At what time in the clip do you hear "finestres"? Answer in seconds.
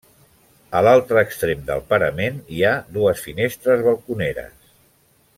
3.27-3.85